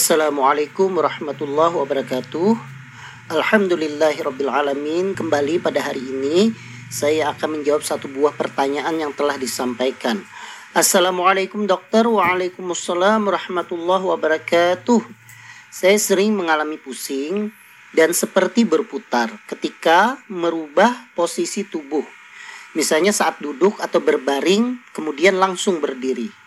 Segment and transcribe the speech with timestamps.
[0.00, 2.56] Assalamualaikum warahmatullahi wabarakatuh.
[3.36, 6.56] Alhamdulillahirrabbilalamin Kembali pada hari ini
[6.88, 10.24] Saya akan menjawab satu buah pertanyaan yang telah disampaikan.
[10.72, 12.08] Assalamualaikum dokter.
[12.08, 15.04] Waalaikumsalam warahmatullahi wabarakatuh.
[15.68, 17.52] Saya sering mengalami pusing
[17.92, 22.08] Dan seperti berputar Ketika merubah posisi tubuh.
[22.72, 26.39] Misalnya saat duduk atau berbaring Kemudian langsung berdiri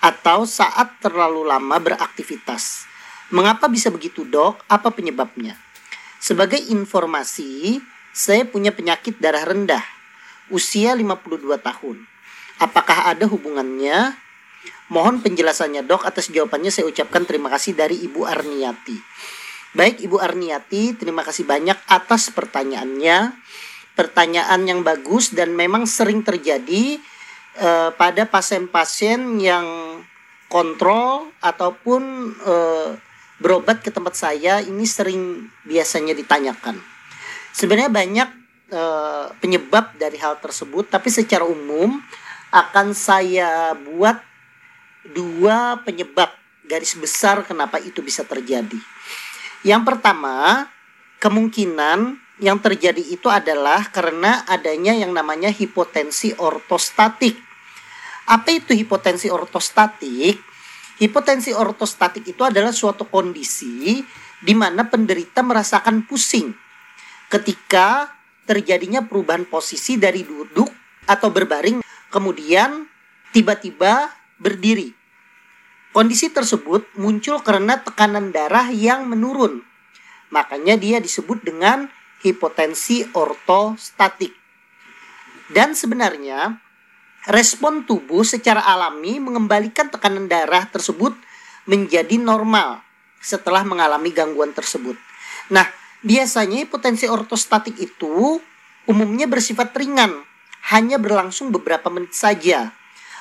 [0.00, 2.88] atau saat terlalu lama beraktivitas.
[3.30, 4.64] Mengapa bisa begitu, Dok?
[4.66, 5.54] Apa penyebabnya?
[6.18, 7.78] Sebagai informasi,
[8.10, 9.84] saya punya penyakit darah rendah.
[10.50, 11.96] Usia 52 tahun.
[12.58, 14.18] Apakah ada hubungannya?
[14.90, 16.02] Mohon penjelasannya, Dok.
[16.02, 18.98] Atas jawabannya saya ucapkan terima kasih dari Ibu Arniati.
[19.70, 23.38] Baik, Ibu Arniati, terima kasih banyak atas pertanyaannya.
[23.94, 26.98] Pertanyaan yang bagus dan memang sering terjadi
[27.58, 29.66] uh, pada pasien-pasien yang
[30.50, 32.90] kontrol ataupun uh,
[33.40, 36.76] berobat ke tempat saya ini sering biasanya ditanyakan.
[37.50, 38.28] Sebenarnya banyak
[38.70, 41.98] uh, penyebab dari hal tersebut, tapi secara umum
[42.50, 44.20] akan saya buat
[45.06, 46.28] dua penyebab
[46.66, 48.78] garis besar kenapa itu bisa terjadi.
[49.66, 50.68] Yang pertama,
[51.18, 57.36] kemungkinan yang terjadi itu adalah karena adanya yang namanya hipotensi ortostatik.
[58.24, 60.40] Apa itu hipotensi ortostatik?
[60.96, 64.00] Hipotensi ortostatik itu adalah suatu kondisi
[64.40, 66.52] di mana penderita merasakan pusing
[67.28, 68.08] ketika
[68.48, 70.68] terjadinya perubahan posisi dari duduk
[71.04, 72.88] atau berbaring kemudian
[73.36, 74.10] tiba-tiba
[74.40, 74.96] berdiri.
[75.92, 79.60] Kondisi tersebut muncul karena tekanan darah yang menurun.
[80.30, 84.32] Makanya dia disebut dengan hipotensi ortostatik.
[85.50, 86.60] Dan sebenarnya
[87.28, 91.12] respon tubuh secara alami mengembalikan tekanan darah tersebut
[91.68, 92.80] menjadi normal
[93.20, 94.96] setelah mengalami gangguan tersebut.
[95.52, 95.68] Nah,
[96.00, 98.40] biasanya hipotensi ortostatik itu
[98.88, 100.24] umumnya bersifat ringan,
[100.72, 102.72] hanya berlangsung beberapa menit saja.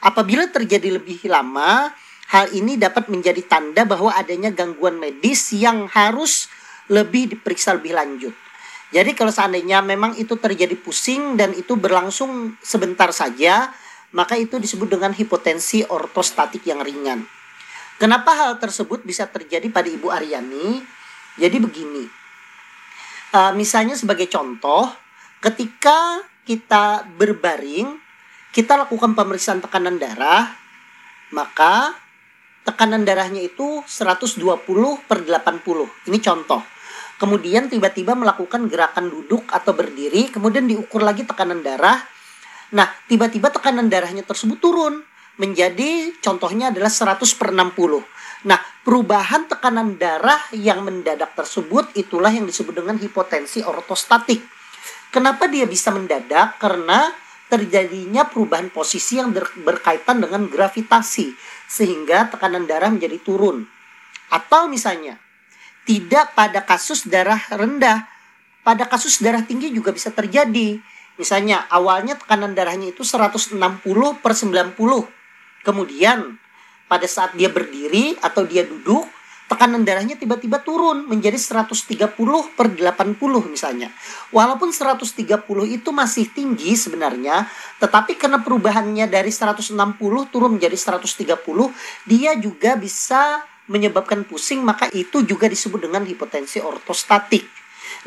[0.00, 1.92] Apabila terjadi lebih lama,
[2.32, 6.48] hal ini dapat menjadi tanda bahwa adanya gangguan medis yang harus
[6.88, 8.34] lebih diperiksa lebih lanjut.
[8.92, 13.72] Jadi kalau seandainya memang itu terjadi pusing dan itu berlangsung sebentar saja,
[14.12, 17.24] maka itu disebut dengan hipotensi ortostatik yang ringan.
[17.96, 20.84] Kenapa hal tersebut bisa terjadi pada Ibu Aryani?
[21.40, 22.04] Jadi begini,
[23.32, 24.92] uh, misalnya sebagai contoh,
[25.40, 27.96] ketika kita berbaring,
[28.52, 30.52] kita lakukan pemeriksaan tekanan darah,
[31.32, 31.96] maka
[32.68, 34.44] tekanan darahnya itu 120
[35.08, 36.12] per 80.
[36.12, 36.60] Ini contoh
[37.22, 42.02] kemudian tiba-tiba melakukan gerakan duduk atau berdiri, kemudian diukur lagi tekanan darah.
[42.74, 45.06] Nah, tiba-tiba tekanan darahnya tersebut turun
[45.38, 48.02] menjadi contohnya adalah 100 per 60.
[48.42, 54.42] Nah, perubahan tekanan darah yang mendadak tersebut itulah yang disebut dengan hipotensi ortostatik.
[55.14, 56.58] Kenapa dia bisa mendadak?
[56.58, 57.06] Karena
[57.46, 59.30] terjadinya perubahan posisi yang
[59.62, 61.38] berkaitan dengan gravitasi
[61.70, 63.62] sehingga tekanan darah menjadi turun.
[64.32, 65.22] Atau misalnya
[65.82, 68.06] tidak pada kasus darah rendah.
[68.62, 70.78] Pada kasus darah tinggi juga bisa terjadi.
[71.18, 73.58] Misalnya awalnya tekanan darahnya itu 160
[74.22, 74.74] per 90.
[75.62, 76.38] Kemudian
[76.86, 79.06] pada saat dia berdiri atau dia duduk,
[79.52, 82.16] tekanan darahnya tiba-tiba turun menjadi 130
[82.56, 83.92] per 80 misalnya.
[84.32, 85.12] Walaupun 130
[85.68, 87.44] itu masih tinggi sebenarnya,
[87.76, 89.76] tetapi karena perubahannya dari 160
[90.32, 91.36] turun menjadi 130,
[92.08, 97.46] dia juga bisa menyebabkan pusing maka itu juga disebut dengan hipotensi ortostatik.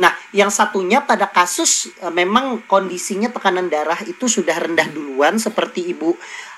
[0.00, 5.94] Nah, yang satunya pada kasus e, memang kondisinya tekanan darah itu sudah rendah duluan seperti
[5.94, 6.10] Ibu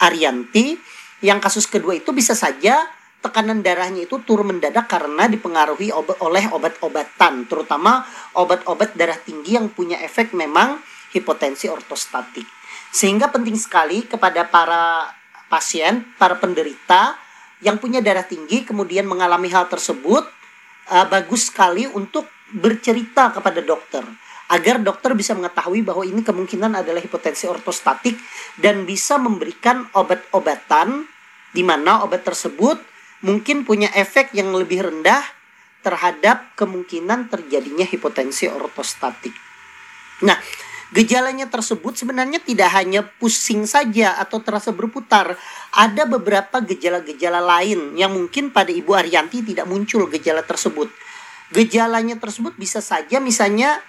[0.00, 0.78] Arianti.
[1.20, 2.78] Yang kasus kedua itu bisa saja
[3.18, 8.06] tekanan darahnya itu turun mendadak karena dipengaruhi obat, oleh obat-obatan, terutama
[8.38, 10.78] obat-obat darah tinggi yang punya efek memang
[11.10, 12.46] hipotensi ortostatik.
[12.94, 15.12] Sehingga penting sekali kepada para
[15.50, 17.27] pasien, para penderita
[17.64, 20.26] yang punya darah tinggi kemudian mengalami hal tersebut
[20.90, 24.04] uh, bagus sekali untuk bercerita kepada dokter
[24.48, 28.16] agar dokter bisa mengetahui bahwa ini kemungkinan adalah hipotensi ortostatik
[28.56, 31.04] dan bisa memberikan obat-obatan
[31.52, 32.80] di mana obat tersebut
[33.20, 35.20] mungkin punya efek yang lebih rendah
[35.84, 39.32] terhadap kemungkinan terjadinya hipotensi ortostatik.
[40.24, 40.36] Nah,
[40.88, 45.36] Gejalanya tersebut sebenarnya tidak hanya pusing saja atau terasa berputar.
[45.76, 50.88] Ada beberapa gejala-gejala lain yang mungkin pada Ibu Arianti tidak muncul gejala tersebut.
[51.52, 53.84] Gejalanya tersebut bisa saja misalnya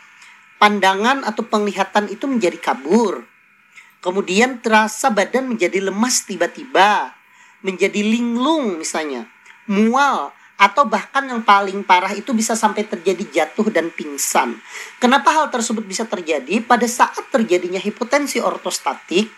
[0.59, 3.23] pandangan atau penglihatan itu menjadi kabur.
[4.03, 7.15] Kemudian terasa badan menjadi lemas tiba-tiba,
[7.63, 9.27] menjadi linglung misalnya,
[9.67, 14.59] mual atau bahkan yang paling parah itu bisa sampai terjadi jatuh dan pingsan.
[14.99, 16.59] Kenapa hal tersebut bisa terjadi?
[16.59, 19.31] Pada saat terjadinya hipotensi ortostatik,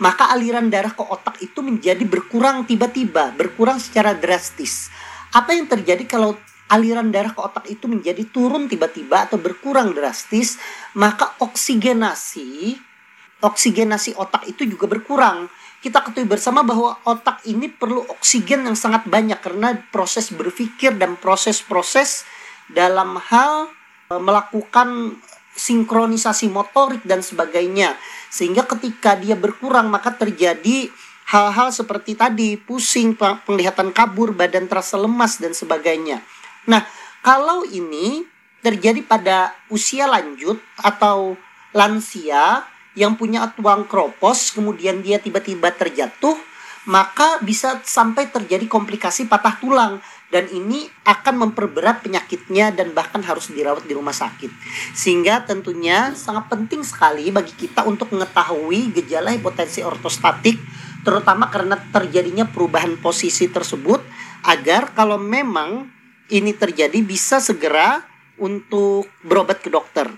[0.00, 4.88] maka aliran darah ke otak itu menjadi berkurang tiba-tiba, berkurang secara drastis.
[5.36, 6.40] Apa yang terjadi kalau
[6.72, 10.56] aliran darah ke otak itu menjadi turun tiba-tiba atau berkurang drastis,
[10.96, 12.80] maka oksigenasi
[13.42, 15.50] oksigenasi otak itu juga berkurang
[15.82, 21.18] kita ketahui bersama bahwa otak ini perlu oksigen yang sangat banyak karena proses berpikir dan
[21.18, 22.22] proses-proses
[22.70, 23.66] dalam hal
[24.06, 25.18] e, melakukan
[25.58, 27.98] sinkronisasi motorik dan sebagainya.
[28.30, 30.86] Sehingga ketika dia berkurang maka terjadi
[31.26, 36.22] hal-hal seperti tadi, pusing, penglihatan kabur, badan terasa lemas dan sebagainya.
[36.70, 36.86] Nah,
[37.26, 38.22] kalau ini
[38.62, 41.34] terjadi pada usia lanjut atau
[41.74, 46.36] lansia yang punya tuang kropos kemudian dia tiba-tiba terjatuh
[46.82, 50.02] maka bisa sampai terjadi komplikasi patah tulang
[50.34, 54.48] dan ini akan memperberat penyakitnya dan bahkan harus dirawat di rumah sakit.
[54.96, 60.56] Sehingga tentunya sangat penting sekali bagi kita untuk mengetahui gejala hipotensi ortostatik
[61.02, 64.00] terutama karena terjadinya perubahan posisi tersebut
[64.46, 65.90] agar kalau memang
[66.30, 68.02] ini terjadi bisa segera
[68.40, 70.08] untuk berobat ke dokter.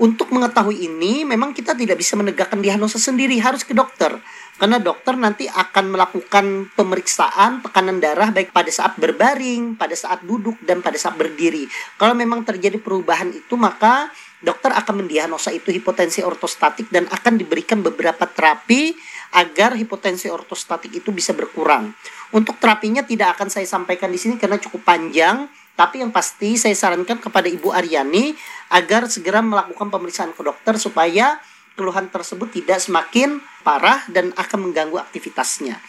[0.00, 4.08] Untuk mengetahui ini, memang kita tidak bisa menegakkan diagnosa sendiri, harus ke dokter.
[4.56, 10.56] Karena dokter nanti akan melakukan pemeriksaan tekanan darah baik pada saat berbaring, pada saat duduk,
[10.64, 11.68] dan pada saat berdiri.
[12.00, 14.08] Kalau memang terjadi perubahan itu, maka
[14.40, 18.96] dokter akan mendiagnosa itu hipotensi ortostatik dan akan diberikan beberapa terapi
[19.36, 21.92] agar hipotensi ortostatik itu bisa berkurang.
[22.32, 25.44] Untuk terapinya tidak akan saya sampaikan di sini karena cukup panjang
[25.80, 28.36] tapi yang pasti saya sarankan kepada Ibu Aryani
[28.68, 31.40] agar segera melakukan pemeriksaan ke dokter supaya
[31.72, 35.80] keluhan tersebut tidak semakin parah dan akan mengganggu aktivitasnya.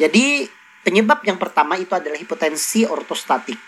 [0.00, 0.48] Jadi
[0.80, 3.60] penyebab yang pertama itu adalah hipotensi ortostatik.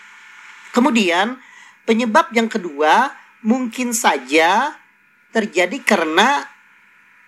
[0.73, 1.37] Kemudian
[1.85, 3.13] penyebab yang kedua
[3.45, 4.73] mungkin saja
[5.29, 6.41] terjadi karena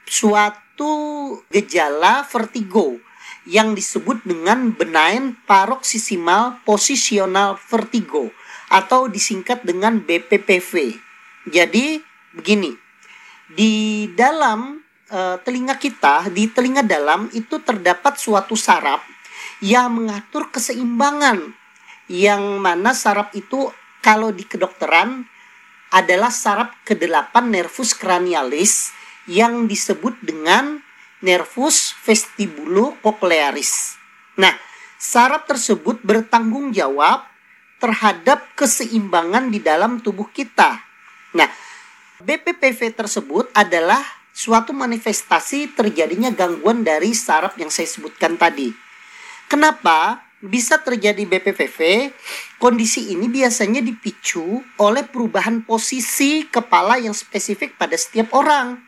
[0.09, 2.97] suatu gejala vertigo
[3.45, 8.33] yang disebut dengan benign paroxysmal positional vertigo
[8.69, 10.93] atau disingkat dengan BPPV.
[11.49, 11.97] Jadi
[12.37, 12.69] begini,
[13.49, 14.77] di dalam
[15.09, 19.01] e, telinga kita, di telinga dalam itu terdapat suatu saraf
[19.59, 21.57] yang mengatur keseimbangan
[22.09, 23.69] yang mana saraf itu
[24.01, 25.29] kalau di kedokteran
[25.93, 28.89] adalah saraf kedelapan nervus cranialis
[29.29, 30.81] yang disebut dengan
[31.21, 34.01] nervus vestibulocochlearis.
[34.41, 34.57] Nah,
[34.97, 37.28] saraf tersebut bertanggung jawab
[37.79, 40.83] terhadap keseimbangan di dalam tubuh kita.
[41.33, 41.47] Nah,
[42.19, 44.03] BPPV tersebut adalah
[44.35, 48.71] suatu manifestasi terjadinya gangguan dari saraf yang saya sebutkan tadi.
[49.47, 52.11] Kenapa bisa terjadi BPPV?
[52.59, 58.79] Kondisi ini biasanya dipicu oleh perubahan posisi kepala yang spesifik pada setiap orang.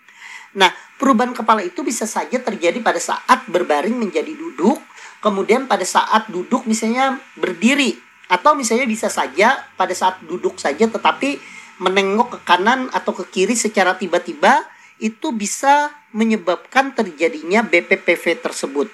[0.52, 4.84] Nah, perubahan kepala itu bisa saja terjadi pada saat berbaring menjadi duduk,
[5.24, 11.36] kemudian pada saat duduk misalnya berdiri atau misalnya bisa saja pada saat duduk saja tetapi
[11.84, 14.64] menengok ke kanan atau ke kiri secara tiba-tiba
[15.04, 18.88] itu bisa menyebabkan terjadinya BPPV tersebut.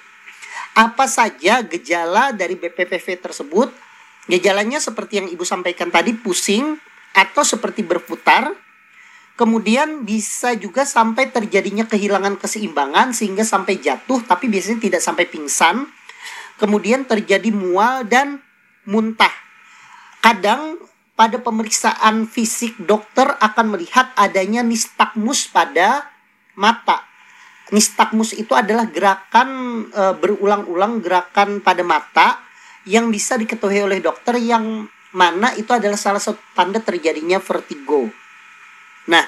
[0.73, 3.69] Apa saja gejala dari BPPV tersebut?
[4.31, 6.79] Gejalanya seperti yang Ibu sampaikan tadi pusing
[7.11, 8.55] atau seperti berputar.
[9.37, 15.85] Kemudian bisa juga sampai terjadinya kehilangan keseimbangan sehingga sampai jatuh tapi biasanya tidak sampai pingsan.
[16.57, 18.41] Kemudian terjadi mual dan
[18.87, 19.31] muntah.
[20.23, 20.79] Kadang
[21.17, 26.07] pada pemeriksaan fisik dokter akan melihat adanya nistagmus pada
[26.53, 27.03] mata.
[27.73, 29.49] Nistagmus itu adalah gerakan
[29.91, 32.39] e, berulang-ulang gerakan pada mata
[32.87, 38.07] yang bisa diketahui oleh dokter yang mana itu adalah salah satu tanda terjadinya vertigo.
[39.11, 39.25] Nah,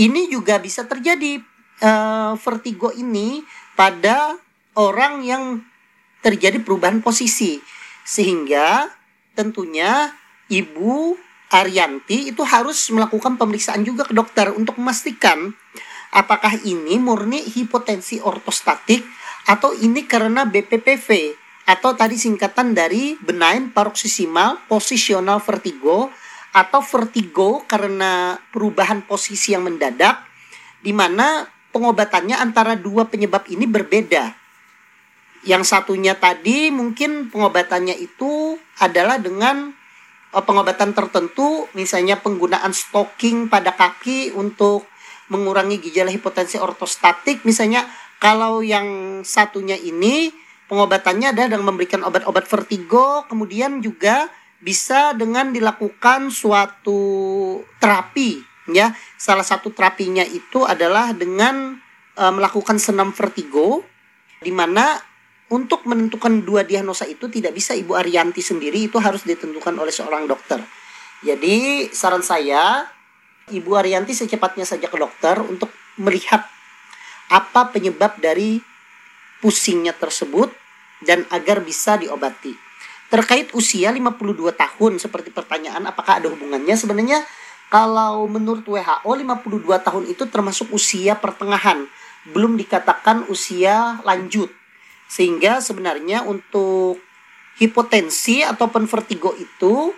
[0.00, 1.42] ini juga bisa terjadi
[1.82, 1.90] e,
[2.40, 3.44] vertigo ini
[3.76, 4.38] pada
[4.78, 5.60] orang yang
[6.22, 7.58] terjadi perubahan posisi
[8.08, 8.88] sehingga
[9.36, 10.16] tentunya
[10.48, 11.20] Ibu
[11.52, 15.52] Arianti itu harus melakukan pemeriksaan juga ke dokter untuk memastikan
[16.16, 19.04] apakah ini murni hipotensi ortostatik
[19.44, 21.36] atau ini karena BPPV
[21.68, 26.08] atau tadi singkatan dari benign paroxysmal positional vertigo
[26.56, 30.24] atau vertigo karena perubahan posisi yang mendadak
[30.80, 31.44] di mana
[31.76, 34.47] pengobatannya antara dua penyebab ini berbeda
[35.46, 39.74] yang satunya tadi mungkin pengobatannya itu adalah dengan
[40.34, 44.88] uh, pengobatan tertentu, misalnya penggunaan stocking pada kaki untuk
[45.28, 47.44] mengurangi gejala hipotensi ortostatik.
[47.44, 47.86] Misalnya
[48.18, 50.32] kalau yang satunya ini
[50.66, 54.28] pengobatannya ada dengan memberikan obat-obat vertigo, kemudian juga
[54.58, 57.00] bisa dengan dilakukan suatu
[57.78, 58.42] terapi
[58.74, 58.92] ya.
[59.16, 61.78] Salah satu terapinya itu adalah dengan
[62.18, 63.86] e, melakukan senam vertigo
[64.42, 64.98] di mana
[65.48, 70.28] untuk menentukan dua diagnosa itu tidak bisa Ibu Arianti sendiri itu harus ditentukan oleh seorang
[70.28, 70.60] dokter.
[71.24, 72.84] Jadi saran saya
[73.48, 76.44] Ibu Arianti secepatnya saja ke dokter untuk melihat
[77.32, 78.60] apa penyebab dari
[79.40, 80.52] pusingnya tersebut
[81.00, 82.52] dan agar bisa diobati.
[83.08, 87.24] Terkait usia 52 tahun seperti pertanyaan apakah ada hubungannya sebenarnya
[87.72, 91.84] kalau menurut WHO 52 tahun itu termasuk usia pertengahan,
[92.32, 94.48] belum dikatakan usia lanjut.
[95.08, 97.00] Sehingga sebenarnya untuk
[97.58, 99.92] hipotensi ataupun vertigo itu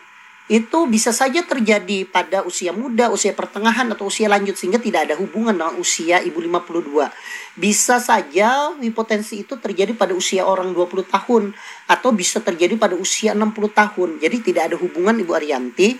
[0.50, 5.14] itu bisa saja terjadi pada usia muda, usia pertengahan atau usia lanjut sehingga tidak ada
[5.14, 7.06] hubungan dengan usia ibu 52.
[7.54, 11.54] Bisa saja hipotensi itu terjadi pada usia orang 20 tahun
[11.86, 14.18] atau bisa terjadi pada usia 60 tahun.
[14.18, 15.94] Jadi tidak ada hubungan Ibu Arianti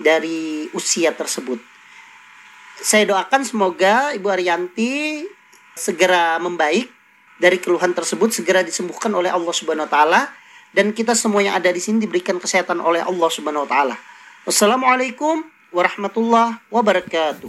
[0.00, 1.60] dari usia tersebut.
[2.80, 5.28] Saya doakan semoga Ibu Arianti
[5.76, 6.99] segera membaik
[7.40, 10.20] dari keluhan tersebut, segera disembuhkan oleh Allah Subhanahu wa taala
[10.76, 13.96] dan kita semua yang ada di sini diberikan kesehatan oleh Allah Subhanahu wa taala.
[14.44, 15.42] Wassalamualaikum
[15.72, 17.48] warahmatullahi wabarakatuh.